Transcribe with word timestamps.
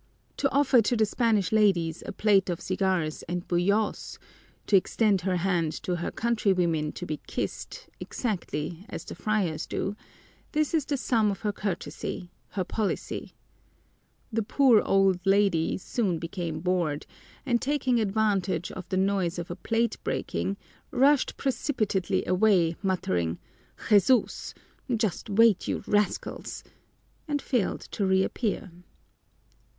To 0.37 0.49
offer 0.51 0.81
to 0.81 0.97
the 0.97 1.05
Spanish 1.05 1.51
ladies 1.51 2.01
a 2.07 2.11
plate 2.11 2.49
of 2.49 2.59
cigars 2.59 3.21
and 3.29 3.47
buyos, 3.47 4.17
to 4.65 4.75
extend 4.75 5.21
her 5.21 5.35
hand 5.35 5.73
to 5.83 5.97
her 5.97 6.09
countrywomen 6.09 6.91
to 6.93 7.05
be 7.05 7.17
kissed, 7.27 7.87
exactly 7.99 8.83
as 8.89 9.05
the 9.05 9.13
friars 9.13 9.67
do, 9.67 9.95
this 10.53 10.73
is 10.73 10.85
the 10.85 10.97
sum 10.97 11.29
of 11.29 11.41
her 11.41 11.51
courtesy, 11.51 12.31
her 12.53 12.63
policy. 12.63 13.35
The 14.33 14.41
poor 14.41 14.81
old 14.81 15.19
lady 15.23 15.77
soon 15.77 16.17
became 16.17 16.61
bored, 16.61 17.05
and 17.45 17.61
taking 17.61 17.99
advantage 18.01 18.71
of 18.71 18.89
the 18.89 18.97
noise 18.97 19.37
of 19.37 19.51
a 19.51 19.55
plate 19.55 19.97
breaking, 20.03 20.57
rushed 20.89 21.37
precipitately 21.37 22.25
away, 22.25 22.75
muttering, 22.81 23.37
"Jesús! 23.87 24.55
Just 24.97 25.29
wait, 25.29 25.67
you 25.67 25.83
rascals!" 25.85 26.63
and 27.27 27.39
failed 27.39 27.81
to 27.91 28.03
reappear. 28.03 28.71